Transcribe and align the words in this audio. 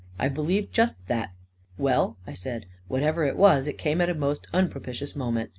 "I 0.19 0.29
believe 0.29 0.71
just 0.71 0.95
thatl"" 1.05 1.27
Well," 1.77 2.17
I 2.25 2.33
said," 2.33 2.65
whatever 2.87 3.23
it 3.23 3.37
was, 3.37 3.67
it 3.67 3.77
came 3.77 4.01
at 4.01 4.09
a 4.09 4.15
most 4.15 4.47
unpropitious 4.51 5.15
moment. 5.15 5.49